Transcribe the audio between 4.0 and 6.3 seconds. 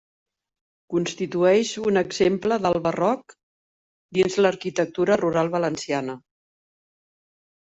dins l'arquitectura rural valenciana.